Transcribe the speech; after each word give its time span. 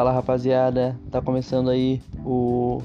Fala 0.00 0.12
rapaziada, 0.12 0.98
tá 1.10 1.20
começando 1.20 1.68
aí 1.68 2.00
o 2.24 2.80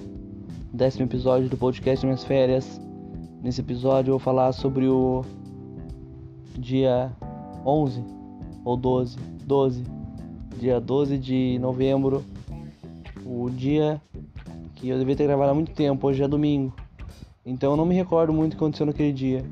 décimo 0.74 1.06
episódio 1.06 1.48
do 1.48 1.56
podcast 1.56 2.06
Minhas 2.06 2.26
Férias. 2.26 2.78
Nesse 3.42 3.62
episódio 3.62 4.10
eu 4.10 4.16
vou 4.16 4.20
falar 4.20 4.52
sobre 4.52 4.90
o 4.90 5.24
dia 6.60 7.10
11 7.66 8.04
ou 8.66 8.76
12, 8.76 9.18
12, 9.46 9.84
dia 10.60 10.82
12 10.82 11.18
de 11.18 11.58
novembro, 11.58 12.22
o 13.26 13.50
dia 13.50 14.02
que 14.76 14.90
eu 14.90 15.00
devia 15.00 15.16
ter 15.16 15.24
gravado 15.24 15.52
há 15.52 15.56
muito 15.56 15.72
tempo, 15.72 16.08
hoje 16.08 16.22
é 16.22 16.28
domingo. 16.28 16.74
Então 17.46 17.72
eu 17.72 17.78
não 17.78 17.86
me 17.86 17.96
recordo 17.96 18.34
muito 18.34 18.56
o 18.56 18.58
que 18.58 18.62
aconteceu 18.62 18.88
naquele 18.88 19.14
dia. 19.14 19.46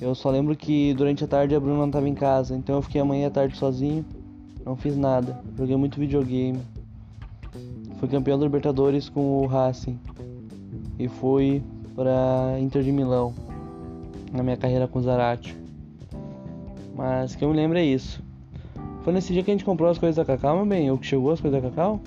Eu 0.00 0.14
só 0.14 0.30
lembro 0.30 0.56
que 0.56 0.94
durante 0.94 1.22
a 1.22 1.28
tarde 1.28 1.54
a 1.54 1.60
Bruna 1.60 1.76
não 1.76 1.86
estava 1.88 2.08
em 2.08 2.14
casa, 2.14 2.56
então 2.56 2.76
eu 2.76 2.80
fiquei 2.80 3.02
amanhã 3.02 3.26
à 3.26 3.30
tarde 3.30 3.58
sozinho, 3.58 4.06
não 4.64 4.74
fiz 4.74 4.96
nada, 4.96 5.38
joguei 5.54 5.76
muito 5.76 6.00
videogame. 6.00 6.62
Fui 7.98 8.08
campeão 8.08 8.38
da 8.38 8.44
Libertadores 8.44 9.08
com 9.08 9.42
o 9.42 9.46
Racing 9.46 9.98
e 10.98 11.08
fui 11.08 11.62
para 11.94 12.56
Inter 12.60 12.82
de 12.82 12.92
Milão 12.92 13.32
na 14.32 14.42
minha 14.42 14.56
carreira 14.56 14.88
com 14.88 14.98
o 14.98 15.02
Zarate. 15.02 15.56
Mas 16.94 17.34
que 17.34 17.44
eu 17.44 17.48
me 17.48 17.56
lembro 17.56 17.78
é 17.78 17.84
isso. 17.84 18.22
Foi 19.02 19.12
nesse 19.12 19.32
dia 19.32 19.42
que 19.42 19.50
a 19.50 19.54
gente 19.54 19.64
comprou 19.64 19.90
as 19.90 19.98
coisas 19.98 20.16
da 20.16 20.24
Cacau, 20.24 20.56
meu 20.56 20.66
bem? 20.66 20.90
Ou 20.90 20.98
que 20.98 21.06
chegou 21.06 21.32
as 21.32 21.40
coisas 21.40 21.62
da 21.62 21.68
Cacau? 21.68 22.00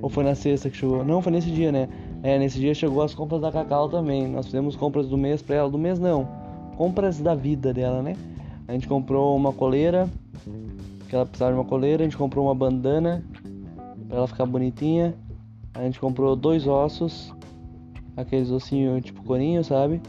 Ou 0.00 0.08
foi 0.08 0.24
na 0.24 0.34
sexta 0.34 0.70
que 0.70 0.76
chegou? 0.76 1.04
Não, 1.04 1.22
foi 1.22 1.32
nesse 1.32 1.50
dia, 1.50 1.70
né? 1.70 1.88
É, 2.22 2.38
nesse 2.38 2.58
dia 2.58 2.74
chegou 2.74 3.02
as 3.02 3.14
compras 3.14 3.40
da 3.40 3.52
Cacau 3.52 3.88
também. 3.88 4.26
Nós 4.26 4.46
fizemos 4.46 4.74
compras 4.74 5.08
do 5.08 5.18
mês 5.18 5.42
pra 5.42 5.56
ela. 5.56 5.70
Do 5.70 5.78
mês 5.78 5.98
não. 5.98 6.26
Compras 6.76 7.20
da 7.20 7.34
vida 7.34 7.72
dela, 7.72 8.02
né? 8.02 8.16
A 8.66 8.72
gente 8.72 8.88
comprou 8.88 9.36
uma 9.36 9.52
coleira. 9.52 10.08
Que 11.08 11.14
ela 11.14 11.26
precisava 11.26 11.52
de 11.52 11.58
uma 11.58 11.64
coleira. 11.64 12.02
A 12.02 12.06
gente 12.06 12.16
comprou 12.16 12.46
uma 12.46 12.54
bandana 12.54 13.22
pra 14.12 14.18
ela 14.18 14.26
ficar 14.26 14.44
bonitinha. 14.44 15.14
A 15.72 15.82
gente 15.82 15.98
comprou 15.98 16.36
dois 16.36 16.66
ossos, 16.66 17.34
aqueles 18.14 18.50
ossinhos 18.50 19.02
tipo 19.02 19.24
corinho, 19.24 19.64
sabe? 19.64 20.02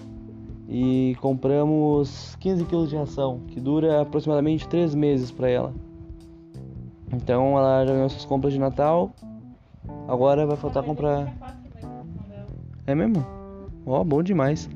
E 0.68 1.16
compramos 1.22 2.36
15 2.42 2.66
quilos 2.66 2.90
de 2.90 2.98
ração, 2.98 3.40
que 3.48 3.62
dura 3.62 4.02
aproximadamente 4.02 4.68
3 4.68 4.94
meses 4.94 5.31
para 5.31 5.50
ela. 5.50 5.74
Então 7.14 7.58
ela 7.58 7.86
já 7.86 7.94
ganhou 7.94 8.09
suas 8.09 8.26
compras 8.26 8.52
de 8.52 8.59
Natal. 8.59 9.12
Agora 10.06 10.46
vai 10.46 10.58
faltar 10.58 10.84
comprar. 10.84 11.34
É 12.86 12.94
mesmo? 12.94 13.26
Ó, 13.86 14.02
oh, 14.02 14.04
bom 14.04 14.22
demais. 14.22 14.70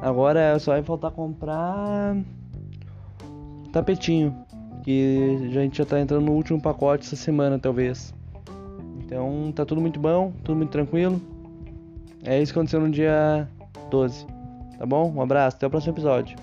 Agora 0.00 0.58
só 0.58 0.72
vai 0.72 0.82
faltar 0.82 1.10
comprar 1.10 2.16
tapetinho, 3.72 4.34
que 4.82 5.38
a 5.50 5.60
gente 5.60 5.76
já 5.76 5.84
tá 5.84 6.00
entrando 6.00 6.24
no 6.24 6.32
último 6.32 6.60
pacote 6.62 7.04
essa 7.04 7.16
semana, 7.16 7.58
talvez. 7.58 8.14
Então 9.10 9.50
tá 9.52 9.66
tudo 9.66 9.80
muito 9.80 9.98
bom, 9.98 10.32
tudo 10.44 10.56
muito 10.56 10.70
tranquilo. 10.70 11.20
É 12.22 12.40
isso 12.40 12.52
que 12.52 12.58
aconteceu 12.60 12.80
no 12.80 12.88
dia 12.88 13.48
12. 13.90 14.24
Tá 14.78 14.86
bom? 14.86 15.12
Um 15.12 15.20
abraço, 15.20 15.56
até 15.56 15.66
o 15.66 15.70
próximo 15.70 15.94
episódio. 15.94 16.36